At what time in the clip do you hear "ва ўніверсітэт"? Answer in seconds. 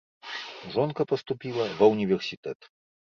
1.83-2.59